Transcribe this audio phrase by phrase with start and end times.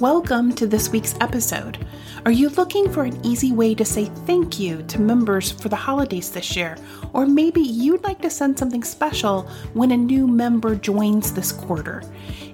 [0.00, 1.86] Welcome to this week's episode.
[2.26, 5.76] Are you looking for an easy way to say thank you to members for the
[5.76, 6.76] holidays this year?
[7.14, 12.02] Or maybe you'd like to send something special when a new member joins this quarter.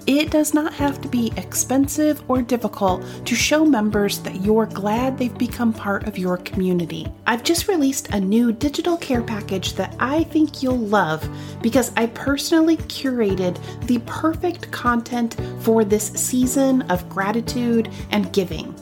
[0.07, 5.17] It does not have to be expensive or difficult to show members that you're glad
[5.17, 7.07] they've become part of your community.
[7.27, 11.29] I've just released a new digital care package that I think you'll love
[11.63, 18.75] because I personally curated the perfect content for this season of gratitude and giving.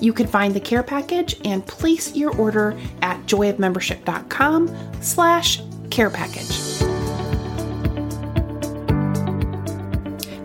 [0.00, 6.69] You can find the care package and place your order at joyofmembership.com slash care package.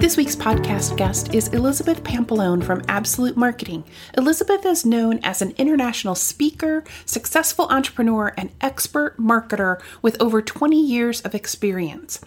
[0.05, 3.83] This week's podcast guest is Elizabeth Pampalone from Absolute Marketing.
[4.15, 10.79] Elizabeth is known as an international speaker, successful entrepreneur, and expert marketer with over 20
[10.79, 12.19] years of experience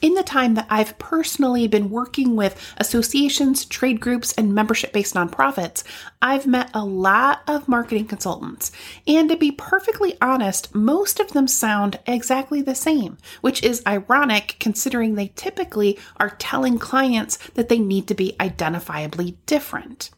[0.00, 5.14] in the time that I've personally been working with associations, trade groups, and membership based
[5.14, 5.82] nonprofits,
[6.20, 8.70] I've met a lot of marketing consultants.
[9.06, 14.56] And to be perfectly honest, most of them sound exactly the same, which is ironic
[14.60, 20.10] considering they typically are telling clients that they need to be identifiably different.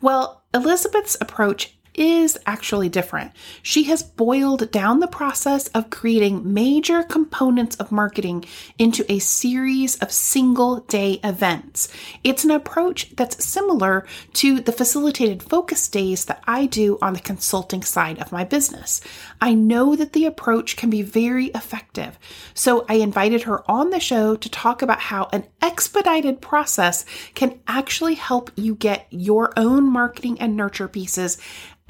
[0.00, 3.32] Well, Elizabeth's approach is actually different.
[3.62, 8.44] She has boiled down the process of creating major components of marketing
[8.78, 11.88] into a series of single day events.
[12.24, 17.20] It's an approach that's similar to the facilitated focus days that I do on the
[17.20, 19.00] consulting side of my business.
[19.40, 22.18] I know that the approach can be very effective.
[22.54, 27.58] So I invited her on the show to talk about how an expedited process can
[27.66, 31.38] actually help you get your own marketing and nurture pieces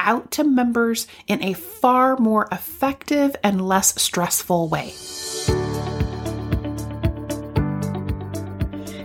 [0.04, 4.92] out to members in a far more effective and less stressful way.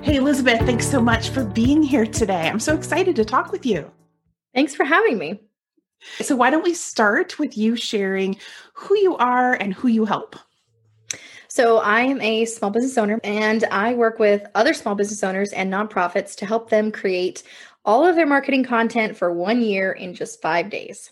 [0.06, 2.48] Hey, Elizabeth, thanks so much for being here today.
[2.48, 3.92] I'm so excited to talk with you.
[4.54, 5.42] Thanks for having me.
[6.22, 8.38] So, why don't we start with you sharing
[8.74, 10.36] who you are and who you help?
[11.48, 15.52] So, I am a small business owner and I work with other small business owners
[15.54, 17.44] and nonprofits to help them create
[17.86, 21.12] all of their marketing content for one year in just five days.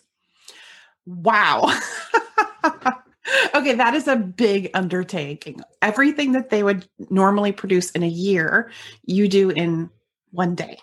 [1.06, 1.66] Wow.
[3.56, 5.62] okay, that is a big undertaking.
[5.82, 8.72] Everything that they would normally produce in a year,
[9.06, 9.90] you do in
[10.32, 10.78] one day.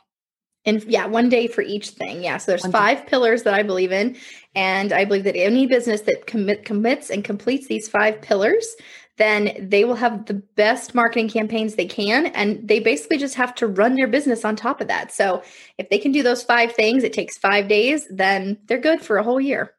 [0.67, 2.23] And yeah, one day for each thing.
[2.23, 2.37] Yeah.
[2.37, 3.05] So there's one five day.
[3.07, 4.17] pillars that I believe in.
[4.55, 8.77] And I believe that any business that commit commits and completes these five pillars
[9.21, 12.27] then they will have the best marketing campaigns they can.
[12.27, 15.13] And they basically just have to run their business on top of that.
[15.13, 15.43] So
[15.79, 19.19] if they can do those five things, it takes five days, then they're good for
[19.19, 19.75] a whole year.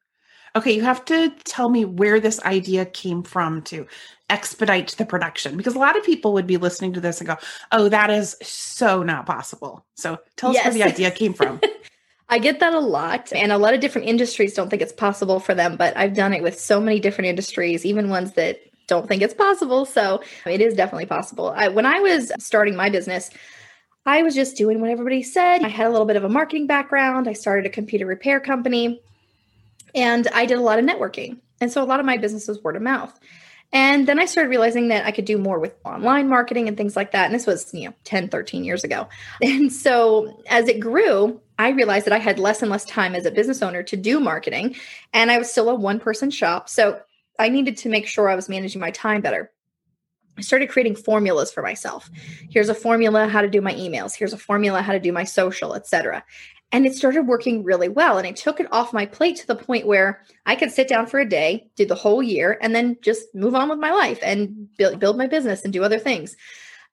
[0.56, 3.88] Okay, you have to tell me where this idea came from to
[4.29, 7.38] expedite the production because a lot of people would be listening to this and go,
[7.72, 9.85] oh, that is so not possible.
[9.96, 10.66] So tell us yes.
[10.66, 11.62] where the idea came from.
[12.29, 13.31] I get that a lot.
[13.34, 16.34] And a lot of different industries don't think it's possible for them, but I've done
[16.34, 19.85] it with so many different industries, even ones that don't think it's possible.
[19.85, 21.53] So it is definitely possible.
[21.56, 23.29] I, when I was starting my business,
[24.06, 25.63] I was just doing what everybody said.
[25.63, 27.29] I had a little bit of a marketing background.
[27.29, 29.02] I started a computer repair company
[29.96, 31.38] and I did a lot of networking.
[31.61, 33.17] And so a lot of my business was word of mouth.
[33.72, 36.97] And then I started realizing that I could do more with online marketing and things
[36.97, 37.28] like that.
[37.28, 39.08] And this was, you know, 10, 13 years ago.
[39.41, 43.26] And so as it grew, I realized that I had less and less time as
[43.26, 44.76] a business owner to do marketing.
[45.14, 46.67] And I was still a one person shop.
[46.67, 46.99] So
[47.39, 49.51] I needed to make sure I was managing my time better.
[50.37, 52.09] I started creating formulas for myself.
[52.49, 54.16] Here's a formula how to do my emails.
[54.16, 56.23] Here's a formula how to do my social, etc.
[56.72, 58.17] And it started working really well.
[58.17, 61.05] And I took it off my plate to the point where I could sit down
[61.05, 64.19] for a day, do the whole year, and then just move on with my life
[64.23, 66.35] and build, build my business and do other things.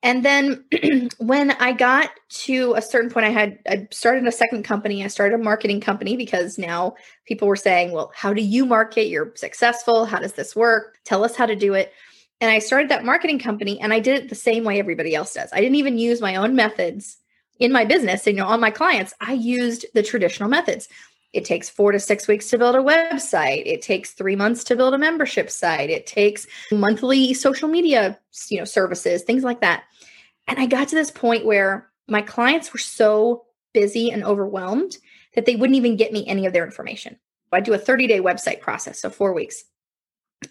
[0.03, 0.65] And then
[1.19, 5.05] when I got to a certain point, I had I started a second company.
[5.05, 6.95] I started a marketing company because now
[7.27, 9.09] people were saying, "Well, how do you market?
[9.09, 10.05] You're successful.
[10.05, 10.99] How does this work?
[11.05, 11.93] Tell us how to do it."
[12.41, 15.35] And I started that marketing company, and I did it the same way everybody else
[15.35, 15.50] does.
[15.53, 17.17] I didn't even use my own methods
[17.59, 18.27] in my business.
[18.27, 20.89] You know, on my clients, I used the traditional methods.
[21.33, 23.63] It takes four to six weeks to build a website.
[23.67, 25.91] It takes three months to build a membership site.
[25.91, 29.85] It takes monthly social media, you know, services, things like that.
[30.47, 33.45] And I got to this point where my clients were so
[33.75, 34.97] busy and overwhelmed
[35.35, 37.19] that they wouldn't even get me any of their information.
[37.53, 39.65] I do a 30 day website process, so four weeks.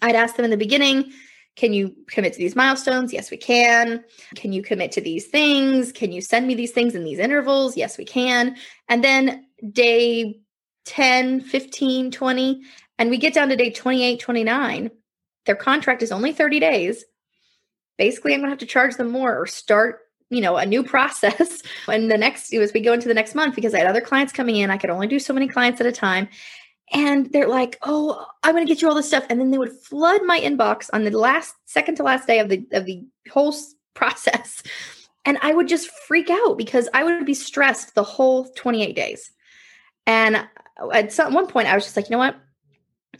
[0.02, 1.12] I'd ask them in the beginning,
[1.56, 3.12] can you commit to these milestones?
[3.12, 4.04] Yes, we can.
[4.36, 5.90] Can you commit to these things?
[5.90, 7.76] Can you send me these things in these intervals?
[7.76, 8.56] Yes, we can.
[8.88, 10.40] And then day
[10.88, 12.62] 10, 15, 20,
[12.98, 14.90] and we get down to day 28, 29.
[15.44, 17.04] Their contract is only 30 days.
[17.98, 20.00] Basically, I'm going to have to charge them more or start
[20.30, 23.54] you know a new process and the next as we go into the next month
[23.54, 25.86] because i had other clients coming in i could only do so many clients at
[25.86, 26.28] a time
[26.92, 29.56] and they're like oh i'm going to get you all this stuff and then they
[29.56, 33.02] would flood my inbox on the last second to last day of the of the
[33.30, 33.54] whole
[33.94, 34.62] process
[35.24, 39.30] and i would just freak out because i would be stressed the whole 28 days
[40.06, 40.46] and
[40.92, 42.36] at some one point, I was just like, you know what?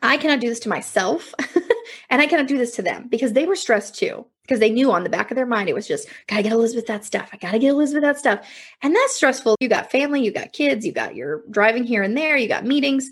[0.02, 1.34] I cannot do this to myself
[2.10, 4.26] and I cannot do this to them because they were stressed too.
[4.42, 6.86] Because they knew on the back of their mind, it was just, gotta get Elizabeth
[6.86, 7.28] that stuff.
[7.34, 8.48] I gotta get Elizabeth that stuff.
[8.80, 9.56] And that's stressful.
[9.60, 12.64] You got family, you got kids, you got your driving here and there, you got
[12.64, 13.10] meetings.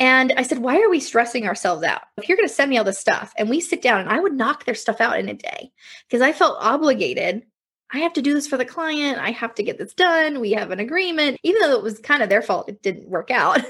[0.00, 2.02] And I said, why are we stressing ourselves out?
[2.16, 4.32] If you're to send me all this stuff and we sit down and I would
[4.32, 5.70] knock their stuff out in a day
[6.08, 7.44] because I felt obligated
[7.92, 9.18] I have to do this for the client.
[9.18, 10.40] I have to get this done.
[10.40, 11.38] We have an agreement.
[11.42, 13.60] Even though it was kind of their fault, it didn't work out.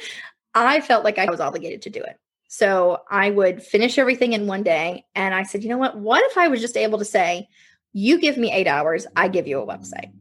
[0.54, 2.18] I felt like I was obligated to do it.
[2.48, 5.04] So I would finish everything in one day.
[5.14, 5.98] And I said, you know what?
[5.98, 7.48] What if I was just able to say,
[7.92, 10.12] you give me eight hours, I give you a website?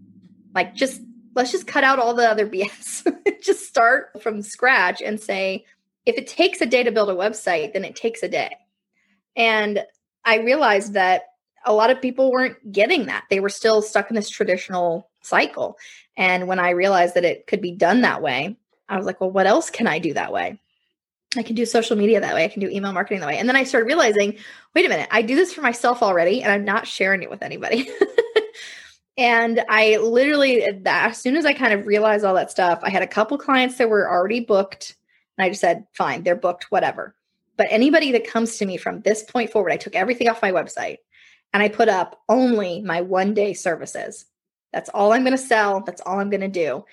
[0.54, 1.02] Like, just
[1.36, 3.06] let's just cut out all the other BS.
[3.42, 5.66] just start from scratch and say,
[6.06, 8.56] if it takes a day to build a website, then it takes a day.
[9.36, 9.84] And
[10.24, 11.24] I realized that
[11.66, 13.26] a lot of people weren't getting that.
[13.30, 15.78] They were still stuck in this traditional cycle.
[16.18, 18.56] And when I realized that it could be done that way,
[18.88, 20.60] I was like, well, what else can I do that way?
[21.36, 22.46] I can do social media that way.
[22.46, 23.38] I can do email marketing that way.
[23.38, 24.38] And then I started realizing,
[24.74, 27.44] wait a minute, I do this for myself already and I'm not sharing it with
[27.44, 27.90] anybody.
[29.18, 33.02] and I literally, as soon as I kind of realized all that stuff, I had
[33.02, 34.96] a couple clients that were already booked.
[35.38, 37.16] And I just said, fine, they're booked, whatever.
[37.58, 40.52] But anybody that comes to me from this point forward, I took everything off my
[40.52, 40.98] website
[41.56, 44.26] and I put up only my one day services.
[44.74, 45.80] That's all I'm going to sell.
[45.80, 46.84] That's all I'm going to do.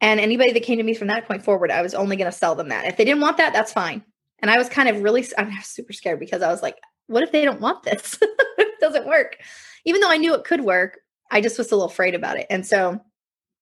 [0.00, 2.36] And anybody that came to me from that point forward, I was only going to
[2.36, 2.86] sell them that.
[2.86, 4.02] If they didn't want that, that's fine.
[4.40, 6.76] And I was kind of really, I'm super scared because I was like,
[7.06, 8.18] what if they don't want this?
[8.58, 9.36] it doesn't work.
[9.84, 10.98] Even though I knew it could work,
[11.30, 12.48] I just was a little afraid about it.
[12.50, 13.00] And so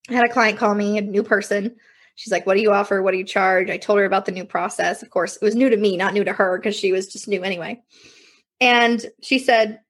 [0.09, 1.77] I had a client call me, a new person.
[2.15, 3.03] She's like, What do you offer?
[3.03, 3.69] What do you charge?
[3.69, 5.03] I told her about the new process.
[5.03, 7.29] Of course, it was new to me, not new to her because she was just
[7.29, 7.83] new anyway.
[8.63, 9.81] And she said,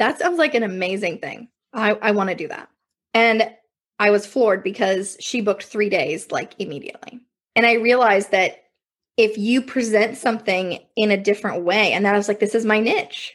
[0.00, 1.48] that sounds like an amazing thing.
[1.74, 2.68] I, I want to do that.
[3.12, 3.50] And
[3.98, 7.20] I was floored because she booked three days like immediately.
[7.54, 8.64] And I realized that
[9.18, 12.64] if you present something in a different way, and then I was like, this is
[12.64, 13.34] my niche.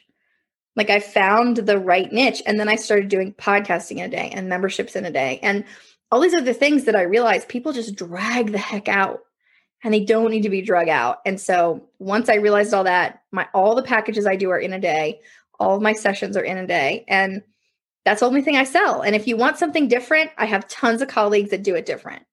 [0.75, 2.41] Like I found the right niche.
[2.47, 5.39] And then I started doing podcasting in a day and memberships in a day.
[5.43, 5.65] And
[6.11, 9.19] all these other things that I realized people just drag the heck out
[9.83, 11.19] and they don't need to be drug out.
[11.27, 14.73] And so once I realized all that, my all the packages I do are in
[14.73, 15.19] a day
[15.59, 17.41] all of my sessions are in a day and
[18.05, 19.01] that's the only thing I sell.
[19.01, 22.23] And if you want something different, I have tons of colleagues that do it different.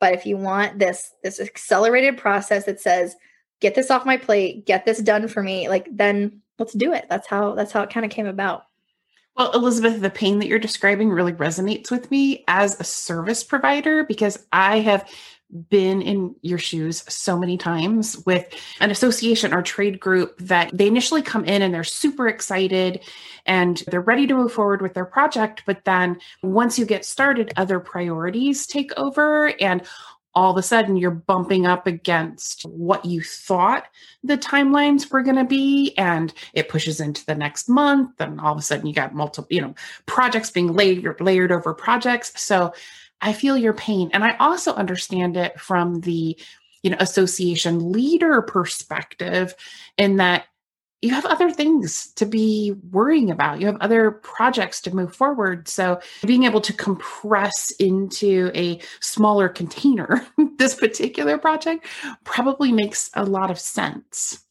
[0.00, 3.16] But if you want this this accelerated process that says
[3.60, 7.06] get this off my plate, get this done for me, like then let's do it.
[7.08, 8.64] That's how that's how it kind of came about.
[9.36, 14.04] Well, Elizabeth, the pain that you're describing really resonates with me as a service provider
[14.04, 15.08] because I have
[15.70, 18.46] been in your shoes so many times with
[18.80, 23.00] an association or trade group that they initially come in and they're super excited
[23.46, 25.62] and they're ready to move forward with their project.
[25.64, 29.82] But then once you get started, other priorities take over and
[30.34, 33.86] all of a sudden you're bumping up against what you thought
[34.22, 38.52] the timelines were going to be and it pushes into the next month and all
[38.52, 39.74] of a sudden you got multiple you know
[40.06, 42.72] projects being layered layered over projects so
[43.20, 44.10] I feel your pain.
[44.12, 46.38] And I also understand it from the,
[46.82, 49.54] you know, association leader perspective
[49.96, 50.44] in that
[51.00, 53.60] you have other things to be worrying about.
[53.60, 55.68] You have other projects to move forward.
[55.68, 60.26] So being able to compress into a smaller container
[60.58, 61.86] this particular project
[62.24, 64.44] probably makes a lot of sense.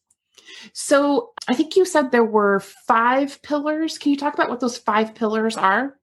[0.74, 3.98] So I think you said there were five pillars.
[3.98, 5.97] Can you talk about what those five pillars are?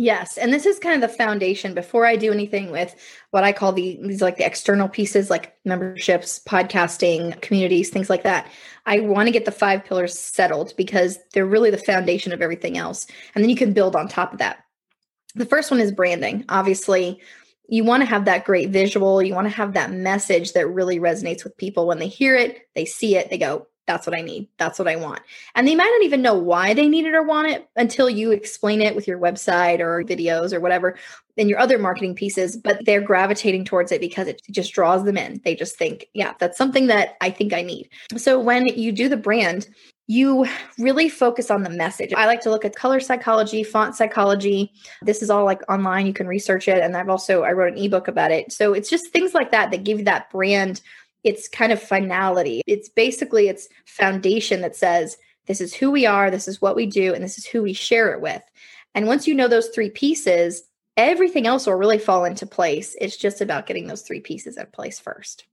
[0.00, 2.94] Yes, and this is kind of the foundation before I do anything with
[3.32, 8.22] what I call the these like the external pieces like memberships, podcasting, communities, things like
[8.22, 8.48] that.
[8.86, 12.78] I want to get the five pillars settled because they're really the foundation of everything
[12.78, 13.08] else.
[13.34, 14.58] And then you can build on top of that.
[15.34, 16.44] The first one is branding.
[16.48, 17.20] Obviously,
[17.68, 21.00] you want to have that great visual, you want to have that message that really
[21.00, 24.20] resonates with people when they hear it, they see it, they go, that's what I
[24.20, 24.46] need.
[24.58, 25.20] That's what I want.
[25.56, 28.30] And they might not even know why they need it or want it until you
[28.30, 30.96] explain it with your website or videos or whatever
[31.36, 35.16] and your other marketing pieces, but they're gravitating towards it because it just draws them
[35.16, 35.40] in.
[35.44, 37.88] They just think, yeah, that's something that I think I need.
[38.16, 39.68] So when you do the brand,
[40.06, 40.46] you
[40.78, 42.12] really focus on the message.
[42.14, 44.72] I like to look at color psychology, font psychology.
[45.02, 46.06] This is all like online.
[46.06, 46.82] You can research it.
[46.82, 48.52] And I've also, I wrote an ebook about it.
[48.52, 50.80] So it's just things like that that give you that brand
[51.28, 52.62] it's kind of finality.
[52.66, 56.86] It's basically its foundation that says this is who we are, this is what we
[56.86, 58.40] do, and this is who we share it with.
[58.94, 60.62] And once you know those three pieces,
[60.96, 62.96] everything else will really fall into place.
[62.98, 65.44] It's just about getting those three pieces in place first.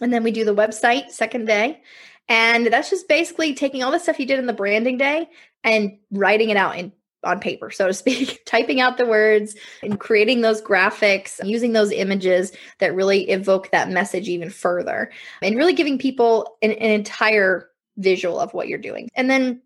[0.00, 1.82] And then we do the website second day.
[2.28, 5.28] And that's just basically taking all the stuff you did in the branding day
[5.64, 6.92] and writing it out in
[7.24, 11.90] on paper, so to speak, typing out the words and creating those graphics, using those
[11.92, 15.10] images that really evoke that message even further,
[15.42, 19.08] and really giving people an, an entire visual of what you're doing.
[19.14, 19.62] And then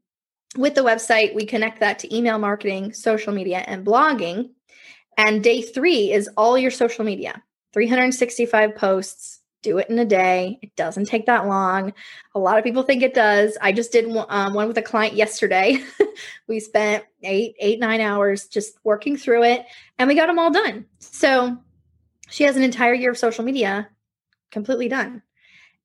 [0.57, 4.50] with the website, we connect that to email marketing, social media, and blogging.
[5.16, 7.42] And day three is all your social media
[7.73, 10.59] 365 posts, do it in a day.
[10.62, 11.93] It doesn't take that long.
[12.35, 13.57] A lot of people think it does.
[13.61, 15.83] I just did um, one with a client yesterday.
[16.47, 19.67] we spent eight, eight, nine hours just working through it
[19.99, 20.87] and we got them all done.
[20.99, 21.57] So
[22.29, 23.88] she has an entire year of social media
[24.50, 25.23] completely done.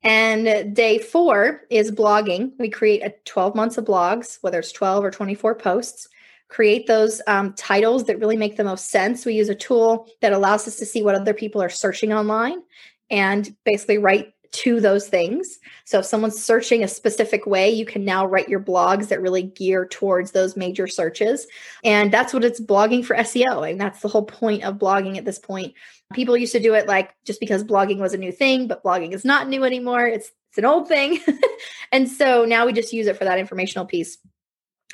[0.03, 2.51] And day four is blogging.
[2.59, 6.07] We create a 12 months of blogs, whether it's 12 or 24 posts
[6.47, 9.25] create those um, titles that really make the most sense.
[9.25, 12.61] We use a tool that allows us to see what other people are searching online
[13.09, 15.59] and basically write to those things.
[15.83, 19.43] So if someone's searching a specific way, you can now write your blogs that really
[19.43, 21.45] gear towards those major searches.
[21.83, 23.69] And that's what it's blogging for SEO.
[23.69, 25.73] And that's the whole point of blogging at this point.
[26.13, 29.11] People used to do it like just because blogging was a new thing, but blogging
[29.11, 30.05] is not new anymore.
[30.07, 31.19] It's it's an old thing.
[31.91, 34.17] and so now we just use it for that informational piece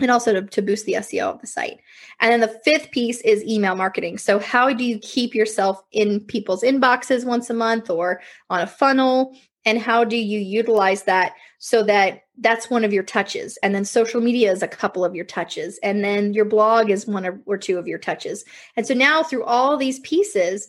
[0.01, 1.79] and also to, to boost the SEO of the site.
[2.19, 4.17] And then the fifth piece is email marketing.
[4.17, 8.67] So, how do you keep yourself in people's inboxes once a month or on a
[8.67, 9.35] funnel?
[9.65, 13.57] And how do you utilize that so that that's one of your touches?
[13.61, 15.79] And then social media is a couple of your touches.
[15.83, 18.43] And then your blog is one or, or two of your touches.
[18.75, 20.67] And so now, through all these pieces,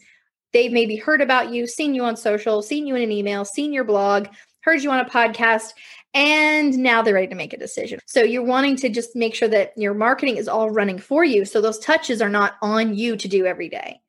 [0.53, 3.73] they've maybe heard about you, seen you on social, seen you in an email, seen
[3.73, 4.29] your blog,
[4.61, 5.73] heard you on a podcast,
[6.15, 8.01] and now they're ready to make a decision.
[8.07, 11.45] So you're wanting to just make sure that your marketing is all running for you.
[11.45, 14.01] So those touches are not on you to do every day.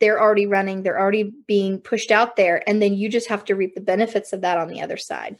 [0.00, 2.66] They're already running, they're already being pushed out there.
[2.68, 5.38] And then you just have to reap the benefits of that on the other side.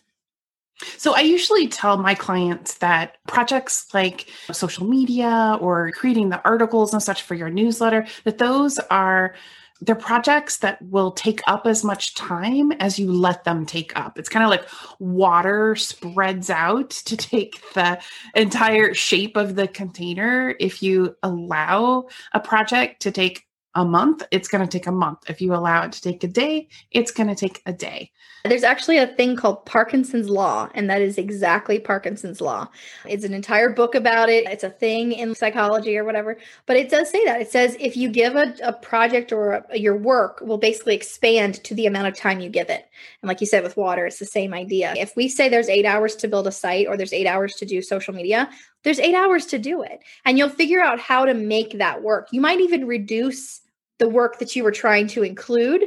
[0.96, 6.92] So I usually tell my clients that projects like social media or creating the articles
[6.92, 9.34] and such for your newsletter, that those are
[9.80, 14.18] they're projects that will take up as much time as you let them take up.
[14.18, 14.66] It's kind of like
[14.98, 18.00] water spreads out to take the
[18.34, 20.54] entire shape of the container.
[20.58, 23.47] If you allow a project to take
[23.78, 25.30] a month, it's going to take a month.
[25.30, 28.10] If you allow it to take a day, it's going to take a day.
[28.44, 32.68] There's actually a thing called Parkinson's Law, and that is exactly Parkinson's Law.
[33.04, 34.46] It's an entire book about it.
[34.46, 37.40] It's a thing in psychology or whatever, but it does say that.
[37.40, 41.62] It says if you give a, a project or a, your work will basically expand
[41.64, 42.88] to the amount of time you give it.
[43.22, 44.94] And like you said with water, it's the same idea.
[44.96, 47.66] If we say there's eight hours to build a site or there's eight hours to
[47.66, 48.48] do social media,
[48.84, 50.00] there's eight hours to do it.
[50.24, 52.28] And you'll figure out how to make that work.
[52.30, 53.62] You might even reduce
[53.98, 55.84] the work that you were trying to include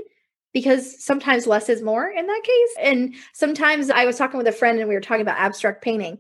[0.54, 2.76] because sometimes less is more in that case.
[2.82, 6.20] And sometimes I was talking with a friend and we were talking about abstract painting.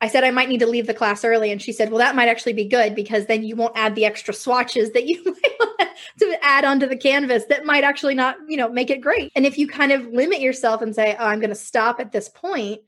[0.00, 2.14] I said I might need to leave the class early, and she said, "Well, that
[2.14, 5.58] might actually be good because then you won't add the extra swatches that you might
[5.58, 9.32] want to add onto the canvas that might actually not, you know, make it great."
[9.34, 12.12] And if you kind of limit yourself and say, "Oh, I'm going to stop at
[12.12, 12.80] this point,"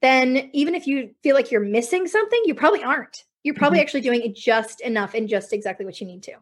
[0.00, 3.24] then even if you feel like you're missing something, you probably aren't.
[3.42, 3.82] You're probably mm-hmm.
[3.82, 6.34] actually doing just enough and just exactly what you need to.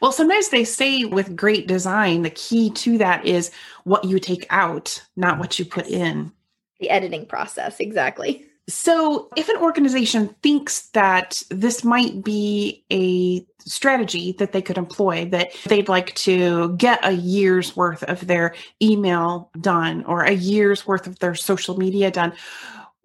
[0.00, 3.50] Well, sometimes they say with great design, the key to that is
[3.84, 6.32] what you take out, not what you put in.
[6.80, 8.46] The editing process, exactly.
[8.68, 15.26] So, if an organization thinks that this might be a strategy that they could employ,
[15.26, 20.84] that they'd like to get a year's worth of their email done or a year's
[20.84, 22.32] worth of their social media done,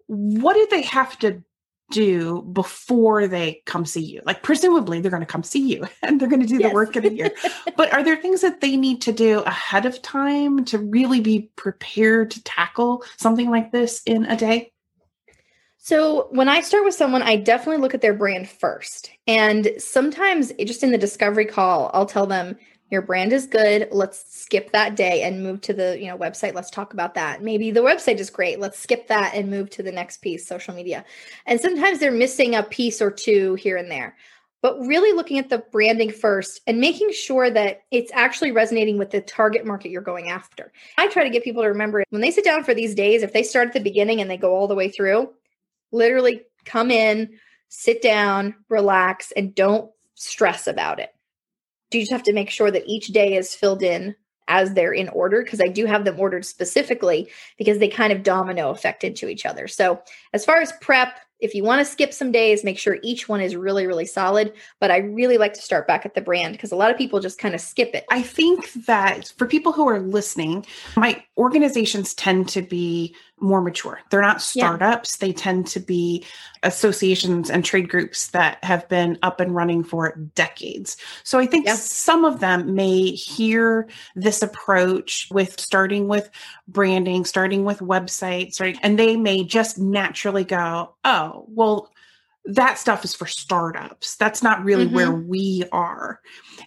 [0.06, 1.42] what do they have to
[1.92, 4.22] do before they come see you?
[4.24, 6.70] Like, presumably, they're going to come see you and they're going to do yes.
[6.70, 7.30] the work of the year.
[7.76, 11.50] but are there things that they need to do ahead of time to really be
[11.56, 14.72] prepared to tackle something like this in a day?
[15.84, 19.10] So, when I start with someone, I definitely look at their brand first.
[19.26, 22.56] And sometimes, just in the discovery call, I'll tell them,
[22.92, 26.54] your brand is good let's skip that day and move to the you know website
[26.54, 27.42] let's talk about that.
[27.42, 30.74] Maybe the website is great let's skip that and move to the next piece social
[30.74, 31.04] media.
[31.46, 34.14] And sometimes they're missing a piece or two here and there.
[34.60, 39.10] But really looking at the branding first and making sure that it's actually resonating with
[39.10, 40.70] the target market you're going after.
[40.98, 43.32] I try to get people to remember when they sit down for these days, if
[43.32, 45.32] they start at the beginning and they go all the way through,
[45.90, 47.38] literally come in,
[47.70, 51.12] sit down, relax, and don't stress about it
[51.94, 54.14] you just have to make sure that each day is filled in
[54.48, 58.22] as they're in order because I do have them ordered specifically because they kind of
[58.22, 59.68] domino effect into each other.
[59.68, 63.28] So, as far as prep, if you want to skip some days, make sure each
[63.28, 64.52] one is really, really solid.
[64.80, 67.18] But I really like to start back at the brand because a lot of people
[67.18, 68.04] just kind of skip it.
[68.10, 70.64] I think that for people who are listening,
[70.96, 74.00] my organizations tend to be more mature.
[74.10, 75.26] They're not startups, yeah.
[75.26, 76.24] they tend to be
[76.62, 80.96] associations and trade groups that have been up and running for decades.
[81.24, 86.30] So I think some of them may hear this approach with starting with
[86.68, 88.78] branding, starting with websites, right?
[88.82, 91.90] And they may just naturally go, oh, well,
[92.44, 94.16] that stuff is for startups.
[94.16, 94.94] That's not really mm-hmm.
[94.94, 96.20] where we are.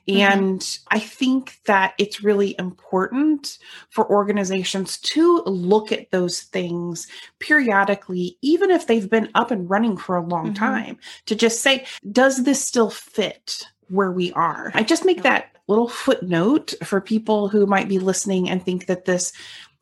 [0.07, 0.17] Mm-hmm.
[0.17, 3.57] And I think that it's really important
[3.89, 7.07] for organizations to look at those things
[7.39, 10.65] periodically, even if they've been up and running for a long mm-hmm.
[10.65, 14.71] time, to just say, does this still fit where we are?
[14.73, 19.05] I just make that little footnote for people who might be listening and think that
[19.05, 19.33] this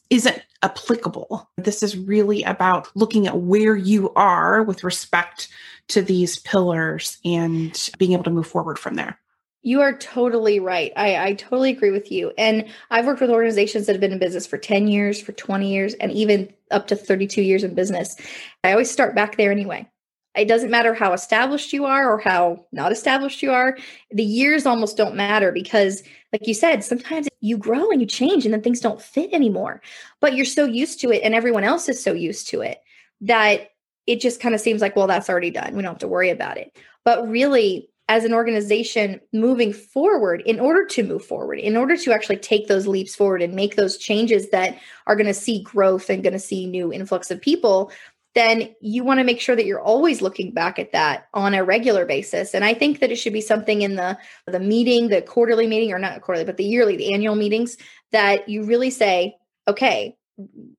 [0.10, 1.50] isn't applicable.
[1.58, 5.50] This is really about looking at where you are with respect
[5.90, 9.20] to these pillars and being able to move forward from there.
[9.66, 10.92] You are totally right.
[10.98, 12.34] I, I totally agree with you.
[12.38, 15.72] And I've worked with organizations that have been in business for 10 years, for 20
[15.72, 18.18] years, and even up to 32 years in business.
[18.64, 19.90] I always start back there anyway.
[20.36, 23.78] It doesn't matter how established you are or how not established you are.
[24.12, 28.46] The years almost don't matter because, like you said, sometimes you grow and you change
[28.46, 29.82] and then things don't fit anymore.
[30.22, 32.80] But you're so used to it and everyone else is so used to it
[33.22, 33.70] that
[34.08, 35.76] it just kind of seems like, well, that's already done.
[35.76, 36.76] We don't have to worry about it.
[37.06, 42.12] But really, as an organization moving forward, in order to move forward, in order to
[42.12, 46.10] actually take those leaps forward and make those changes that are going to see growth
[46.10, 47.92] and going to see new influx of people,
[48.36, 51.64] then you want to make sure that you're always looking back at that on a
[51.64, 52.54] regular basis.
[52.54, 54.18] And I think that it should be something in the
[54.48, 57.78] the meeting, the quarterly meeting, or not quarterly, but the yearly, the annual meetings,
[58.12, 59.36] that you really say,
[59.68, 60.18] okay,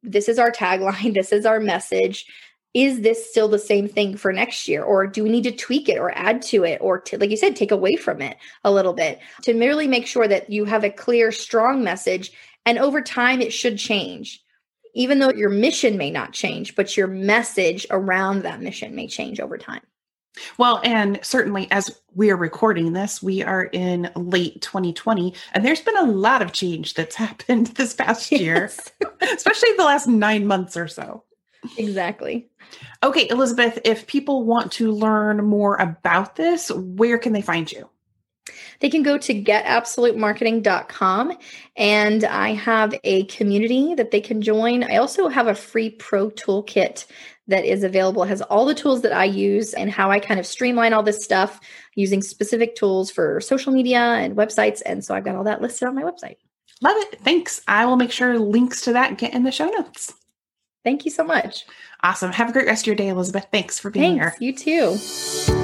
[0.03, 2.27] this is our tagline, this is our message.
[2.75, 4.83] Is this still the same thing for next year?
[4.83, 7.37] Or do we need to tweak it or add to it or to, like you
[7.37, 9.21] said take away from it a little bit?
[9.43, 12.33] To merely make sure that you have a clear strong message
[12.67, 14.44] and over time it should change
[14.95, 19.41] even though your mission may not change but your message around that mission may change
[19.41, 19.83] over time
[20.59, 25.81] well, and certainly as we are recording this, we are in late 2020, and there's
[25.81, 28.93] been a lot of change that's happened this past year, yes.
[29.23, 31.25] especially the last nine months or so.
[31.79, 32.49] Exactly.
[33.03, 37.89] Okay, Elizabeth, if people want to learn more about this, where can they find you?
[38.85, 41.38] They can go to getabsolutemarketing.com
[41.75, 44.85] and I have a community that they can join.
[44.85, 47.07] I also have a free pro toolkit
[47.47, 48.25] that is available.
[48.25, 51.03] It has all the tools that I use and how I kind of streamline all
[51.03, 51.61] this stuff
[51.94, 54.83] using specific tools for social media and websites.
[54.85, 56.37] And so I've got all that listed on my website.
[56.83, 57.20] Love it.
[57.23, 57.62] Thanks.
[57.66, 60.12] I will make sure links to that get in the show notes.
[60.85, 61.64] Thank you so much.
[62.03, 62.33] Awesome.
[62.33, 63.47] Have a great rest of your day, Elizabeth.
[63.51, 64.47] Thanks for being Thanks, here.
[64.47, 64.55] You
[64.99, 65.63] too.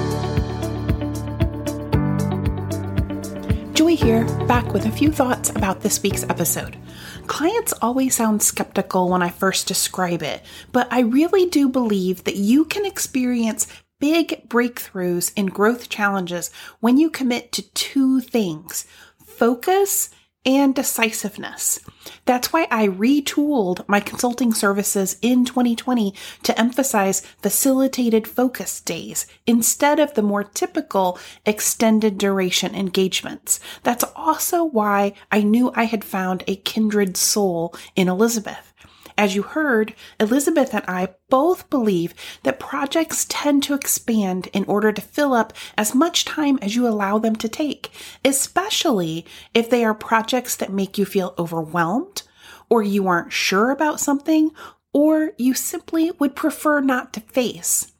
[3.81, 6.77] Joy here, back with a few thoughts about this week's episode.
[7.25, 12.35] Clients always sound skeptical when I first describe it, but I really do believe that
[12.35, 13.65] you can experience
[13.99, 18.85] big breakthroughs in growth challenges when you commit to two things
[19.25, 20.11] focus
[20.45, 21.79] and decisiveness.
[22.25, 29.99] That's why I retooled my consulting services in 2020 to emphasize facilitated focus days instead
[29.99, 33.59] of the more typical extended duration engagements.
[33.83, 38.70] That's also why I knew I had found a kindred soul in Elizabeth.
[39.17, 44.91] As you heard, Elizabeth and I both believe that projects tend to expand in order
[44.91, 47.91] to fill up as much time as you allow them to take,
[48.23, 52.23] especially if they are projects that make you feel overwhelmed,
[52.69, 54.51] or you aren't sure about something,
[54.93, 57.91] or you simply would prefer not to face.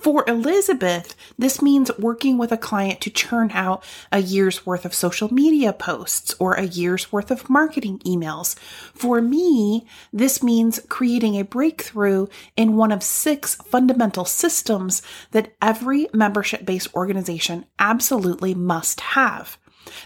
[0.00, 4.94] For Elizabeth, this means working with a client to churn out a year's worth of
[4.94, 8.58] social media posts or a year's worth of marketing emails.
[8.94, 16.08] For me, this means creating a breakthrough in one of six fundamental systems that every
[16.14, 19.58] membership based organization absolutely must have.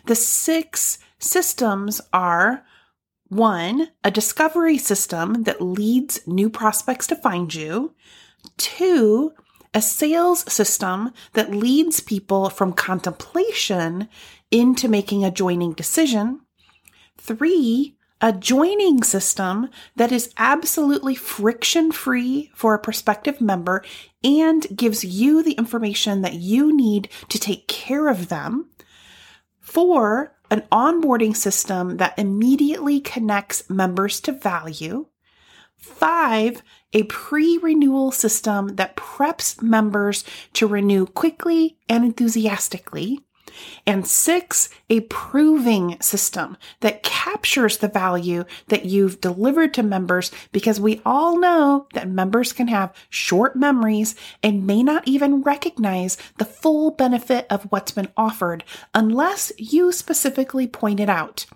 [0.06, 2.64] The six systems are
[3.28, 7.94] one, a discovery system that leads new prospects to find you.
[8.56, 9.32] Two,
[9.74, 14.08] a sales system that leads people from contemplation
[14.50, 16.40] into making a joining decision.
[17.18, 23.84] Three, a joining system that is absolutely friction free for a prospective member
[24.22, 28.70] and gives you the information that you need to take care of them.
[29.60, 35.06] Four, an onboarding system that immediately connects members to value.
[35.76, 36.62] Five,
[36.94, 43.20] a pre renewal system that preps members to renew quickly and enthusiastically.
[43.86, 50.80] And six, a proving system that captures the value that you've delivered to members because
[50.80, 56.44] we all know that members can have short memories and may not even recognize the
[56.44, 61.46] full benefit of what's been offered unless you specifically point it out.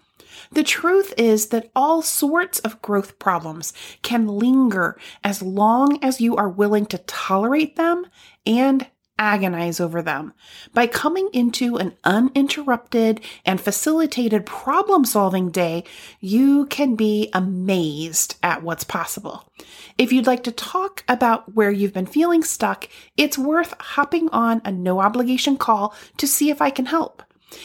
[0.52, 6.36] The truth is that all sorts of growth problems can linger as long as you
[6.36, 8.06] are willing to tolerate them
[8.46, 8.86] and
[9.18, 10.32] agonize over them.
[10.72, 15.84] By coming into an uninterrupted and facilitated problem solving day,
[16.20, 19.50] you can be amazed at what's possible.
[19.96, 24.62] If you'd like to talk about where you've been feeling stuck, it's worth hopping on
[24.64, 27.22] a no obligation call to see if I can help.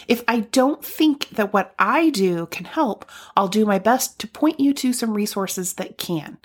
[0.07, 4.27] If I don't think that what I do can help, I'll do my best to
[4.27, 6.37] point you to some resources that can.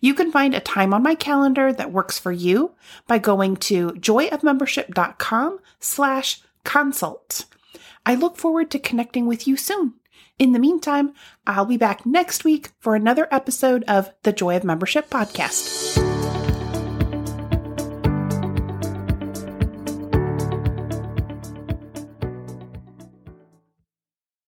[0.00, 2.72] You can find a time on my calendar that works for you
[3.06, 7.46] by going to joyofmembership.com slash consult.
[8.04, 9.94] I look forward to connecting with you soon.
[10.38, 11.12] In the meantime,
[11.46, 16.09] I'll be back next week for another episode of the Joy of Membership podcast.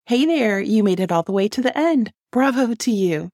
[0.10, 2.12] Hey there, you made it all the way to the end.
[2.32, 3.30] Bravo to you.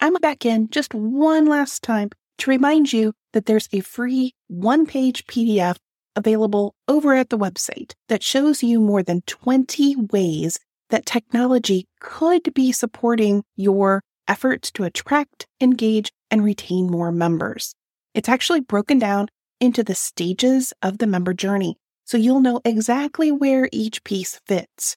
[0.00, 4.86] I'm back in just one last time to remind you that there's a free one
[4.86, 5.76] page PDF
[6.16, 10.58] available over at the website that shows you more than 20 ways
[10.90, 17.72] that technology could be supporting your efforts to attract, engage, and retain more members.
[18.14, 19.28] It's actually broken down
[19.60, 24.96] into the stages of the member journey, so you'll know exactly where each piece fits.